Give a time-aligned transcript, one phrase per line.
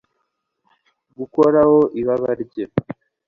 [1.17, 2.65] Gukoraho ibaba rye